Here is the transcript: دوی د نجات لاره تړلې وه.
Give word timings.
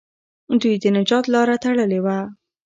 دوی 0.61 0.75
د 0.83 0.85
نجات 0.97 1.25
لاره 1.33 1.55
تړلې 1.63 1.99
وه. 2.05 2.17